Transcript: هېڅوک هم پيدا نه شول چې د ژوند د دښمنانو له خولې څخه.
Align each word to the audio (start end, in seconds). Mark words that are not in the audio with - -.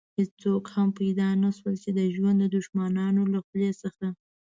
هېڅوک 0.17 0.63
هم 0.75 0.89
پيدا 0.99 1.29
نه 1.43 1.49
شول 1.57 1.75
چې 1.83 1.89
د 1.99 2.01
ژوند 2.15 2.37
د 2.41 2.45
دښمنانو 2.55 3.21
له 3.33 3.39
خولې 3.45 3.71
څخه. 3.81 4.05